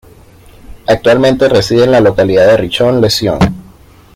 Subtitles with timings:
[0.87, 3.37] Actualmente reside en la localidad de Rishon LeZion.